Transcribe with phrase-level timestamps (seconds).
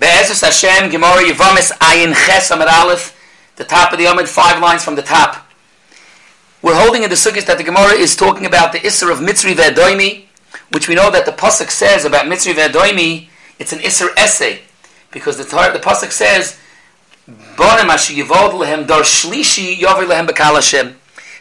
[0.00, 3.14] Be'ezus Hashem, Gemara Yevamis Ayin Ches Amid Aleph,
[3.56, 5.46] the top of the Amid, five lines from the top.
[6.62, 9.52] We're holding in the sukkahs that the Gemara is talking about the Isser of Mitzri
[9.54, 10.24] Ve'edoimi,
[10.72, 13.28] which we know that the Pasuk says about Mitzri Ve'edoimi,
[13.58, 14.62] it's an Isser essay,
[15.10, 16.58] because the, the Pasuk says.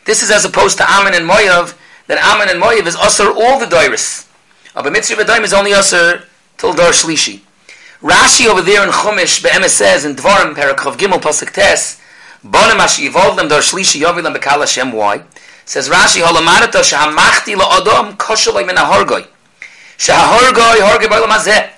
[0.05, 3.57] This is as opposed to Ammon and Moav, that Ammon and Moav is Usser all
[3.57, 4.27] the Doiris.
[4.75, 6.25] But Mitzri Ve'edoimi is only Usser
[6.57, 7.43] till Dar Shlishi.
[8.01, 11.99] Rashi over there in Chumash, Be'emes says, in Dvarim, Parakhov Gimel, Pasuk Tes,
[12.45, 14.93] Bonim Asher Yivod Lehem Dar Shlishi Yover Lehem Bekal Hashem.
[14.93, 15.21] Why?
[15.65, 19.27] Says Rashi, Holamarata Shahamachti La'odom Koshaloi Min HaHorgoi.
[19.97, 21.71] Shahorgoi Horgoi Ba'olam Hazeh.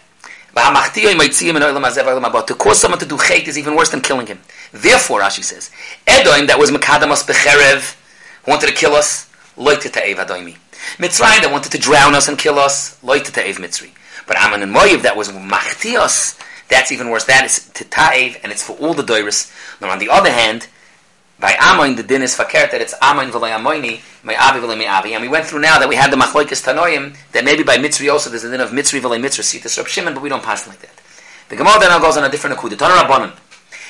[0.53, 4.39] But to cause someone to do hate is even worse than killing him.
[4.73, 5.71] Therefore, Rashi says,
[6.05, 7.95] Edoim that was Makadamas Becherev,
[8.43, 10.57] who wanted to kill us, loite ta'ev Adoimi.
[10.97, 13.91] Mitzrayim that wanted to drown us and kill us, loite ta'ev Mitzri.
[14.27, 16.39] But Ammon and Moav that was Machtios,
[16.69, 17.25] that's even worse.
[17.25, 19.51] That is to ta'ev, and it's for all the doiris.
[19.81, 20.67] Now, on the other hand,
[21.39, 24.87] by Amoin, the din is fakert that it's Amoin v'lei Amoini, my Avi v'lei my
[24.87, 25.13] Avi.
[25.13, 28.11] And we went through now that we had the Machloikis Tanoim, that maybe by Mitzri
[28.11, 30.67] also there's a din of Mitzri v'lei Mitzri, Sitas Rab Shimon, but we don't pass
[30.67, 31.01] like that.
[31.49, 32.69] The Gemara then goes on a different akud.
[32.69, 33.35] The Rabbanim.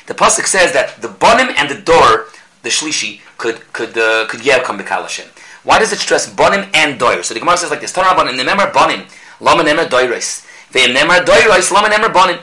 [0.08, 2.26] The Pasuk says that the Bonim and the door,
[2.64, 5.28] the Shlishi, could could uh, could yeah come Bekal Hashem.
[5.64, 7.22] Why does it stress Bonim and Doir?
[7.22, 9.08] So the Gemara says like this, Tanra Rabbanim, Nemar Bonim,
[9.42, 10.48] Lama Nemar Doiris.
[10.72, 12.40] Ve'im Nemar Doiris, Lama Nemar Bonim.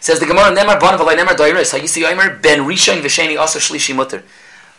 [0.00, 1.88] Says the Gemara, Nemar Bonim, V'lai Nemar Doiris.
[1.88, 4.22] See Yomer, Ben Rishon V'sheni also Shlishi Mutter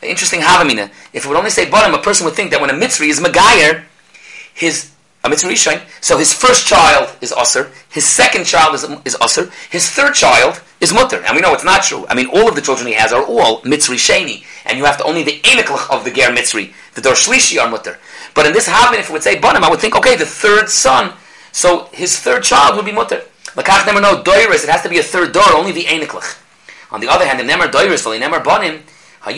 [0.04, 0.90] interesting havamina.
[1.14, 3.20] If it would only say bottom, a person would think that when a mitzri is
[3.20, 3.84] magayer,
[4.54, 4.92] his
[5.24, 9.52] a mitzri rishon, so his first child is usher, his second child is is usher,
[9.70, 12.06] his third child is mutter, and we know it's not true.
[12.10, 14.98] I mean, all of the children he has are all mitzri sheni, and you have
[14.98, 18.00] to only the eniklach of the ger mitzri, the dor shlishi are mutter.
[18.34, 20.70] But in this havamina, if it would say bottom, I would think, okay, the third
[20.70, 21.14] son,
[21.52, 23.24] so his third child would be mutter.
[23.56, 26.38] Lakach never know doiris, it has to be a third door, only the eniklach.
[26.92, 28.82] On the other hand, the nemer doiris, the nemer bonim,
[29.24, 29.34] I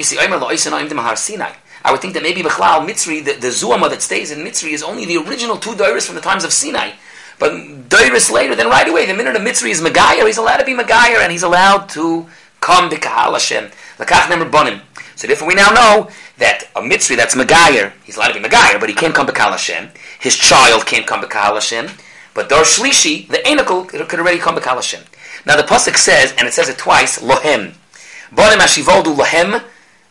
[1.91, 5.05] would think that maybe Bechlal Mitzri, the, the Zuama that stays in Mitzri, is only
[5.05, 6.91] the original two Doiris from the times of Sinai.
[7.37, 7.51] But
[7.89, 10.73] Doiris later, then right away, the minute a Mitzri is Megayer, he's allowed to be
[10.73, 12.29] Megayer, and he's allowed to
[12.63, 13.69] come to Kahal Hashem.
[13.97, 14.81] Lakach Nemer Bonim.
[15.15, 18.79] So therefore we now know that a Mitzri that's Megayer, he's allowed to be Megayer,
[18.79, 19.89] but he can't come to Kahal Hashem.
[20.19, 21.89] His child can't come to Kahal Hashem.
[22.33, 25.03] But Dor Shlishi, the Enokel, could already come to Kahal Hashem.
[25.45, 27.73] Now the Pasuk says, and it says it twice, Lohem.
[28.33, 29.61] Bonim Ashivoldu Lohem,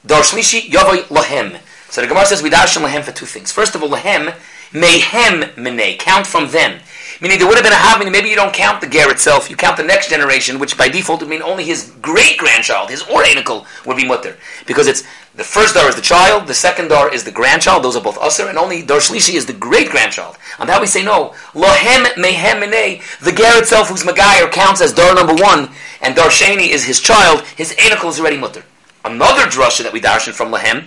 [0.07, 1.59] Dor Shlishi Yavoy Lahem.
[1.89, 3.51] So the Gemara says we dash Lahem for two things.
[3.51, 4.35] First of all, Lahem
[4.73, 6.81] Mehem Mene, count from them.
[7.23, 9.55] Meaning there would have been a having, maybe you don't count the ger itself, you
[9.55, 13.65] count the next generation, which by default would mean only his great grandchild, his Oranical,
[13.87, 14.37] would be mutter.
[14.67, 15.05] Because it's
[15.37, 18.19] the first dar is the child, the second dar is the grandchild, those are both
[18.19, 20.37] usher, and only dar shlishi is the great grandchild.
[20.59, 21.33] On that we say no.
[21.55, 26.27] Lohem mehem mene, the ger itself whose Magayer counts as dar number one, and dar
[26.27, 28.65] sheni is his child, his anical is already mutter.
[29.05, 30.87] Another drasha that we darshan from Lahem,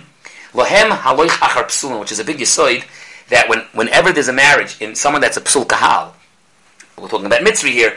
[0.52, 2.84] Lahem haloich achar psulin, which is a big yisoid,
[3.30, 6.12] that when, whenever there's a marriage in someone that's a psul kahal,
[6.98, 7.96] we're talking about mitzri here,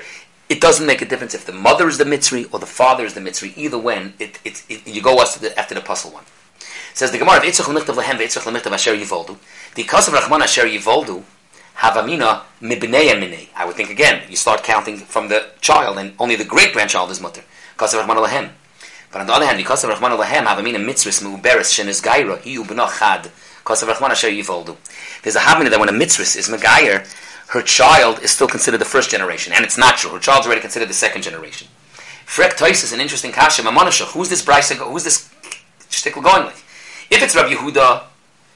[0.50, 3.14] it doesn't make a difference if the mother is the mitzri or the father is
[3.14, 3.56] the mitzri.
[3.58, 6.24] Either when, it, it, it, you go after the, after the puzzle one.
[6.60, 9.38] It says the Gemara of Itzach l'michtav Lahem ve'itzach l'michtav asher yivoldu.
[9.76, 11.24] The of Rachman asher yivoldu,
[11.78, 13.50] havamina mibnei minei.
[13.56, 17.12] I would think again, you start counting from the child, and only the great grandchild
[17.12, 17.44] is mutter.
[17.80, 18.50] of Rachman Lahem.
[19.12, 22.64] But on the other hand, because of Rahman Alehem, Havamina Mitzris Mu'beres Shenis Gaira, Hiyu
[22.64, 23.32] b'nochad.
[23.58, 24.78] Because of Rahman Asher Yivoldu.
[25.24, 27.06] There's a Havamina that when a Mitzris is Megayer,
[27.50, 30.12] her child is still considered the first generation, and it's true.
[30.12, 31.68] Her child's already considered the second generation.
[32.26, 33.64] Frek Tois is an interesting kasha.
[33.64, 34.72] Mamonasha, who's this Bryce?
[34.72, 35.34] Who's this
[35.90, 36.64] shtickle going with?
[37.10, 38.04] If it's Rabbi Yehuda,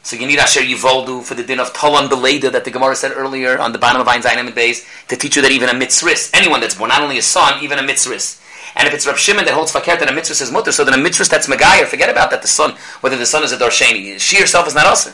[0.03, 3.13] so you need Asher Yivoldu for the din of Tolan Beleda that the Gemara said
[3.15, 6.29] earlier on the bottom of Ein Zayin base to teach you that even a mitzris,
[6.33, 8.39] anyone that's born, not only a son, even a mitzris,
[8.75, 10.93] and if it's Rav Shimon that holds fakert and a mitzvah is mutter, so then
[10.93, 14.19] a mitzvah that's megayer, forget about that the son, whether the son is a darsheni.
[14.19, 15.13] She herself is not also.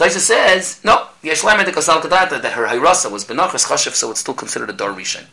[0.00, 4.20] Taisa says, no, Yeshlemer de Kasal Kadata, that her Hayrasa was Benachas Chashiv, so it's
[4.20, 5.26] still considered a Dar Rishon.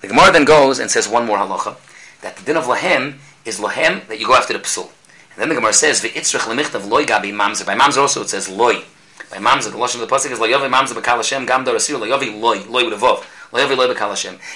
[0.00, 1.76] The Gemara then goes and says one more halacha,
[2.22, 4.84] that the din of Lahem is Lahem, that you go after the Psul.
[5.32, 7.66] And then the Gemara says, V'itzrich lemichtav loy gabi mamzer.
[7.66, 8.84] By mamzer also it says loy.
[9.30, 11.96] By mamzer, the Lashon of the Pasuk is loyavi mamzer b'kal Hashem, gam dar asir,
[11.96, 13.22] loyavi loy, loy with a vov.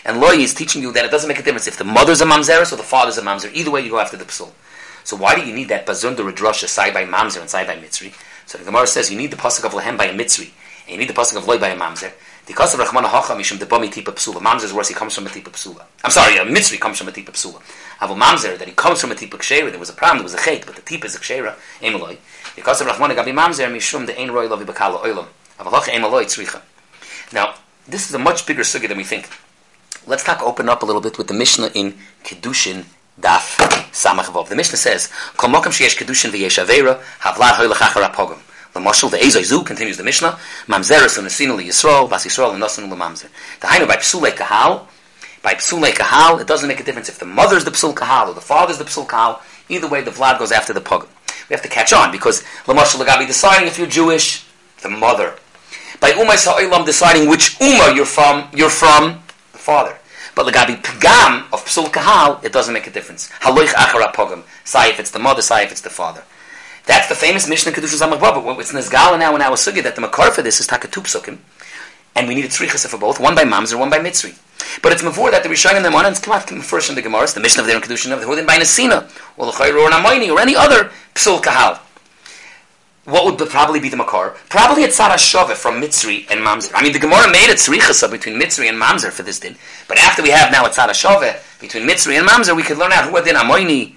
[0.06, 2.25] And loy is teaching you that it doesn't make a difference if the mother's a
[2.25, 3.53] mamzeres or the father's a mamzer.
[3.53, 4.53] Either way, you go after the psul.
[5.05, 7.76] So why do you need that bazun de redrasha side by mamzer and side by
[7.76, 8.15] mitzri?
[8.46, 10.50] So the Gemara says you need the pasuk of lehem by a mitzri,
[10.84, 12.12] and you need the pasuk of loy by a mamzer.
[12.46, 14.40] The pasuk of rachmana hacha mishum de bami tipa psula.
[14.40, 15.84] Mamzer is worse; he comes from a tipa psula.
[16.04, 17.60] I'm sorry, a mitzri comes from a tipa psula.
[17.98, 19.70] Have a mamzer that he comes from a tipa kshera.
[19.70, 21.56] There was a problem, there was a chait, but the tipa is a kshera.
[21.81, 22.19] Emeloi.
[22.54, 25.26] The pasuk of rachmana gabi mamzer mishum de ein roy lovi bakala oilam.
[25.58, 26.62] Have a hacha emeloi tzricha.
[27.32, 27.54] Now
[27.88, 29.28] this is a much bigger sugya than we think.
[30.06, 32.84] Let's talk open up a little bit with the Mishnah in Kedushin
[33.21, 33.57] Daf
[33.93, 34.49] Samach.
[34.49, 38.39] The Mishnah says, Kol mokem sheyesh Kedushin v'yesh Avera, havlar hoylech achar apogam.
[38.73, 42.91] The Moshel, the Ezoi Zu, continues the Mishnah, Mamzeres u'nesinu li Yisrael, Vas Yisrael u'nosinu
[42.91, 43.29] l'mamzer.
[43.61, 44.87] The Hainu by Psulei Kahal,
[45.43, 48.29] by Psulei Kahal, it doesn't make a difference if the mother is the Psul Kahal
[48.29, 49.41] or the father is the Psul Kahal.
[49.71, 51.09] Either way, the Vlad goes after the Pogam.
[51.49, 54.45] We have to catch on because Lamoshel Lagabi deciding if you're Jewish,
[54.83, 55.37] the mother.
[56.01, 59.23] By Umay Sa'ilam deciding which Umar you're from, you're from,
[59.53, 59.97] the father.
[60.37, 63.31] But Lagabi Pagam of Psul Kahal, it doesn't make a difference.
[63.41, 64.43] Haloich Achara Pogam.
[64.65, 66.23] Say if it's the mother, say if it's the father.
[66.85, 68.61] That's the famous Mishnah Kedusha Zamach Baba.
[68.61, 71.38] It's Nizgala now in our Sugi that the Makar for this is Takatu Psukim.
[72.15, 74.38] And we need a tzrichas for both, one by Mamzer, one by Mitzri.
[74.83, 77.27] But it's before that the Rishonim them on and come out first in the Gemara,
[77.29, 80.31] the mission of their Kedushin of the Hudin by Nesina, or the Chayru or Namoini,
[80.31, 81.81] or any other Psul Kahal.
[83.06, 84.35] What would probably be the Makar?
[84.49, 86.73] Probably a Tzara Shove from Mitzri and Mamzer.
[86.75, 89.55] I mean, the Gemara made a tzrichas between Mitzri and Mamzer for this din.
[89.87, 92.91] But after we have now a Tzara Shove between Mitzri and Mamzer, we could learn
[92.91, 93.94] out who are din Amoini,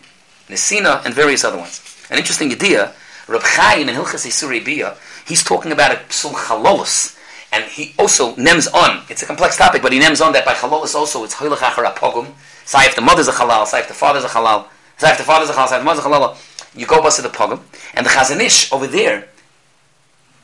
[0.47, 1.81] Nesina, and various other ones.
[2.11, 2.93] An interesting idea,
[3.27, 4.95] Reb Chaim in Hilchas Isuri Bia,
[5.25, 7.17] he's talking about a Psul Chalolos,
[7.51, 9.03] and he also nems on.
[9.09, 11.91] It's a complex topic, but he nems on that by halal also it's hoylach achar
[11.91, 12.27] apogum.
[12.63, 14.67] Say if the mother's a halal, say if the father's a halal,
[14.97, 16.37] say if the father's a halal, say if the mother's a halal.
[16.75, 17.61] You go bust the pogum,
[17.95, 19.27] and the chazanish over there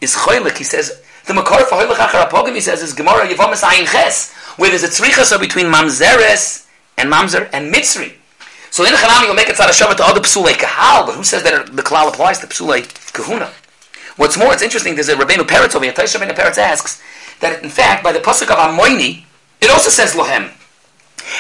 [0.01, 0.57] is choylik.
[0.57, 2.55] He says the makar for hoylach achar apogum.
[2.55, 6.67] He says is gemara yivamas ayin ches, where there's a tzrichas between mamzeres
[6.97, 8.13] and mamzer and mitzri.
[8.71, 11.73] So in Chanami you'll make it tzara to other psulei kahal, but who says that
[11.75, 12.83] the klal applies to psulei
[13.13, 13.49] kahuna?
[14.17, 17.01] What's more, it's interesting, there's a Rabbeinu Peretz over here, Taish Rabbeinu Peretz asks,
[17.41, 19.23] that in fact, by the Pasuk of Amoini,
[19.61, 20.51] it also says Lohem.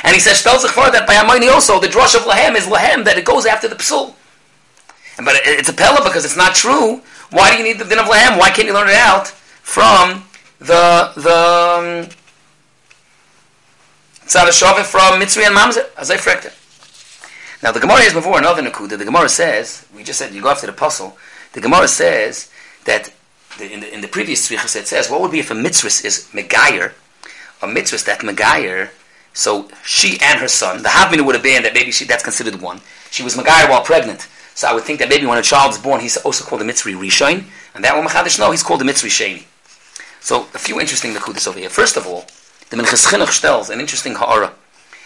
[0.03, 3.05] And he says, Shtel Zechvar, that by Amoini also, the drush of Lohem is Lohem,
[3.05, 4.13] that it goes after the Psul.
[5.17, 7.01] But it's a Pella because it's not true.
[7.31, 8.37] Why do you need the din of Lohem?
[8.37, 10.23] Why can't you learn it out from
[10.59, 12.15] the, the, um,
[14.27, 16.51] Tzad from Mitzri and Mamzer, as I frekte.
[17.61, 18.97] Now the Gemara is before another Nakuda.
[18.97, 21.17] The Gemara says, we just said you go after the puzzle.
[21.53, 22.51] The Gemara says
[22.85, 23.13] that
[23.57, 25.87] the, in, the, in the previous tzrichas it says, what would be if a mitzvah
[26.07, 26.93] is megayer,
[27.61, 28.89] a mitzvah that megayer,
[29.33, 32.59] so she and her son, the Havmina would have been that maybe she, that's considered
[32.61, 32.81] one.
[33.11, 34.27] She was megayer while pregnant.
[34.55, 36.65] So I would think that maybe when a child is born, he's also called a
[36.65, 37.43] Mitzri rishon,
[37.75, 39.43] and that one machadish no, he's called a Mitzri sheni.
[40.21, 41.69] So a few interesting nakudas over here.
[41.69, 42.25] First of all,
[42.69, 44.53] the Minchas Chinuch tells an interesting ha'ara.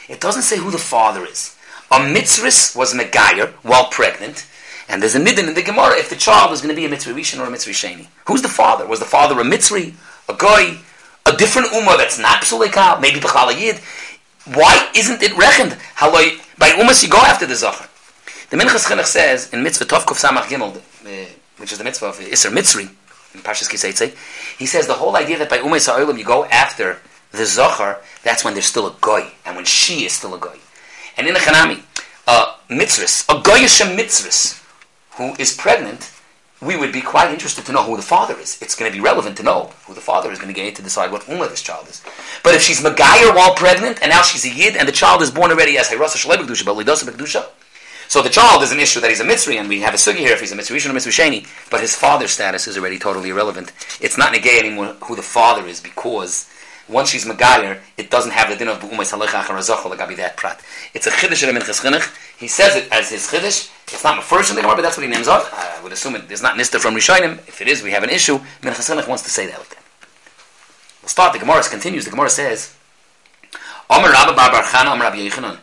[0.07, 1.57] It doesn't say who the father is.
[1.91, 4.45] A mitzvah was megayer while pregnant,
[4.87, 6.89] and there's a nidin in the Gemara if the child was going to be a
[6.89, 8.07] Mitzri rishon or a mitzvah sheni.
[8.27, 8.85] Who's the father?
[8.85, 9.93] Was the father a Mitzri,
[10.29, 10.77] a guy,
[11.25, 13.79] a different ummah that's not psulekal, maybe b'chal yid?
[14.55, 15.75] Why isn't it reckoned?
[15.99, 17.87] By ummahs you go after the zachar.
[18.49, 22.17] The Minchas Chinuch says in mitzvah Tovkuf Samach Gimel, uh, which is the mitzvah of
[22.17, 22.89] Isser Mitzri,
[23.35, 24.15] in Parshas Kiseitze,
[24.57, 26.97] he says the whole idea that by ummahs ha'olam you go after
[27.31, 30.57] the zachar, that's when there's still a Goy, and when she is still a Goy.
[31.15, 31.83] And in the Chanami,
[32.27, 34.63] a mitzvahs, a Goyish mitzvahs,
[35.17, 36.11] who is pregnant,
[36.59, 38.59] we would be quite interested to know who the father is.
[38.63, 40.81] It's going to be relevant to know who the father is going to get to
[40.81, 42.03] decide what ummah this child is.
[42.43, 45.29] But if she's Megayer while pregnant, and now she's a Yid, and the child is
[45.29, 47.45] born already as Hirasa Shalei B'Kedusha, but Lidosa B'Kedusha,
[48.09, 50.17] so the child is an issue that he's a Mitzri, and we have a sugi
[50.17, 53.29] here if he's a Mitzri Rishon or Mitzri but his father's status is already totally
[53.29, 53.71] irrelevant.
[54.01, 56.49] It's not negay anymore who the father is because
[56.87, 60.37] once she's Megayer, it doesn't have the din of Bu'umay Salech Achar Azochel Lagabi that
[60.37, 60.59] prat.
[60.95, 62.11] It's a Chiddush in Minchas Chinuch.
[62.39, 63.69] He says it as his Chiddush.
[63.93, 65.41] It's not first in the Gemara, but that's what he names on.
[65.53, 67.37] I would assume it is not Nista from Rishonim.
[67.47, 68.39] If it is, we have an issue.
[68.63, 69.77] Minchas Chinuch wants to say that that.
[71.03, 71.33] We'll start.
[71.33, 72.05] The Gemara continues.
[72.05, 72.75] The Gemara says,
[73.91, 75.59] Omer Rabba Bar Bar Chana Omer Rabbi Yechanan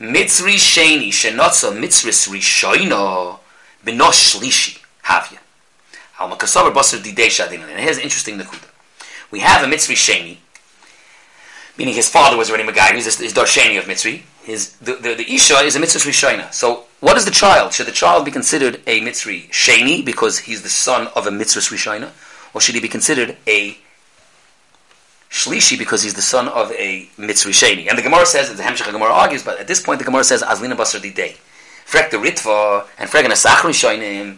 [0.00, 3.38] Mitzri Sheni Shenotza Mitzris Rishoino
[3.84, 5.38] Benosh Shlishi Havya.
[6.18, 7.68] Al Makasavar Basar Didei Shadinan.
[7.68, 8.68] And here's interesting Nakuda.
[9.30, 10.38] We have a Mitzri Sheni
[11.76, 14.22] meaning his father was already Megai, he's his Darshani of Mitzri.
[14.44, 16.52] His, the, the, the Isha is a Mitzri Rishayna.
[16.52, 17.72] So, what is the child?
[17.72, 21.72] Should the child be considered a Mitzri Sheni because he's the son of a Mitzri
[21.72, 22.10] Rishayna?
[22.52, 23.76] Or should he be considered a
[25.34, 27.88] Shlishi because he's the son of a Mitzri Shani?
[27.88, 30.22] And the Gemara says, that the Hemshech Gemara argues, but at this point the Gemara
[30.22, 31.36] says, Azlina Basar Didei.
[31.84, 34.36] Frek the Ritva, and Frek an Asach Rishaynim,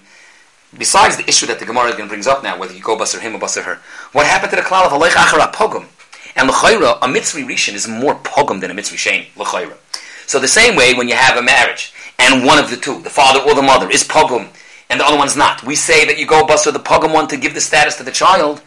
[0.79, 3.39] besides the issue that the Gemara brings up now, whether you go Basar him or
[3.39, 3.79] Basar her,
[4.13, 5.85] what happened to the Klal of Aloich Achar Pogum?
[6.35, 9.27] And l'chayra, a mitzvah rishon is more pogum than a mitzvah sheni.
[9.37, 9.77] L'chayra.
[10.27, 13.11] So the same way, when you have a marriage and one of the two, the
[13.11, 14.49] father or the mother, is pogum
[14.89, 17.37] and the other one's not, we say that you go with the pogum one to
[17.37, 18.63] give the status to the child.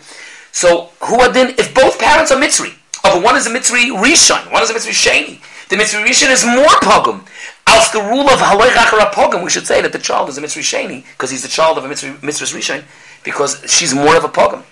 [0.51, 2.71] So who are then if both parents are mitzvah?
[3.03, 5.41] one is a mitzvah rishon, one is a mitzvah sheni.
[5.69, 7.27] The mitzvah rishon is more pogum.
[7.67, 10.61] As the rule of rachara pogum, we should say that the child is a mitzvah
[10.61, 12.83] sheni because he's the child of a mitzvah, mitzvah rishon
[13.23, 14.63] because she's more of a pogum.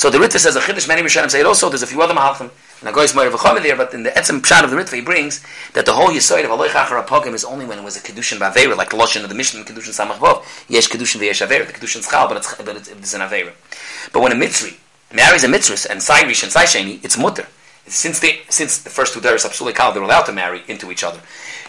[0.00, 2.14] So the Ritva says a Chiddush, many Rishonim say it also, there's a few other
[2.14, 2.48] Mahalchim,
[2.80, 5.02] and a Goyis Moira V'chomim there, but in the Etzem Pshat of the Ritva he
[5.02, 5.44] brings
[5.74, 8.74] that the whole Yisoid of Aloich HaPogim is only when it was a Kedushin Ba'avera,
[8.78, 12.02] like the Loshin of the Mishnah, Kedushin Samach Vov, Yesh Kedushin V'yesh Avera, the Kedushin
[12.02, 13.52] Schal, but it's, but it's, it's an Avera.
[14.10, 14.78] But when a Mitzri
[15.12, 17.46] marries a mitzvah and Sairish and Saisheni, it's Mutter.
[17.86, 21.02] Since they, since the first two Dairis Apsuli Kal, they're allowed to marry into each
[21.02, 21.20] other.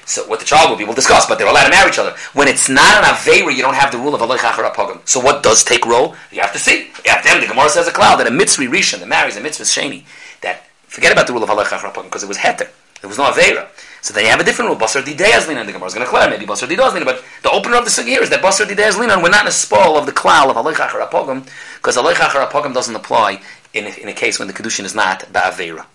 [0.05, 2.15] So what the child will be, we'll discuss, but they're allowed to marry each other.
[2.33, 5.63] When it's not an Aveira, you don't have the rule of Achar So what does
[5.63, 6.15] take role?
[6.31, 6.91] You have to see.
[7.05, 9.63] Have to, the Gemara says a cloud, that a Mitzri Rishon that marries a Mitzvah
[9.63, 10.03] Sheni,
[10.41, 12.69] that, forget about the rule of Achar because it was Heter.
[13.01, 13.67] There was no Aveira.
[14.01, 14.79] So then you have a different rule.
[14.79, 17.24] Basar Didei Azlina, and the Gemara is going to clear, maybe Basar Didei Azlina, but
[17.43, 19.48] the opener of the sugi here is that Basar Didei Azlina, and we're not in
[19.48, 23.41] a spoil of the klal of Aloich Achar HaPogim, because Aloich Achar HaPogim doesn't apply
[23.74, 25.86] in a, in a case when the Kedushin is not Ba'avera.